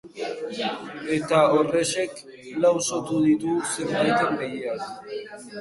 Eta 1.17 1.41
horrexek 1.57 2.17
lausotu 2.65 3.21
ditu 3.29 3.55
zenbaiten 3.77 4.43
begiak. 4.43 4.91